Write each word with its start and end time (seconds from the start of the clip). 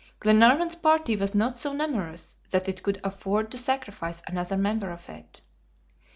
Glenarvan's 0.19 0.73
party 0.77 1.15
was 1.15 1.35
not 1.35 1.55
so 1.55 1.73
numerous 1.73 2.35
that 2.49 2.67
it 2.67 2.81
could 2.81 2.99
afford 3.03 3.51
to 3.51 3.57
sacrifice 3.59 4.23
another 4.25 4.57
member 4.57 4.89
of 4.89 5.07
it. 5.07 5.41